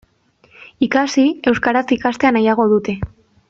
Ikasi, 0.87 1.25
euskaraz 1.53 1.85
ikastea 1.99 2.35
nahiago 2.39 2.67
dute. 2.77 3.01